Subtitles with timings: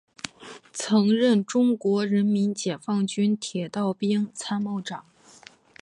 [0.73, 5.05] 曾任中国人民解放军铁道兵参谋长。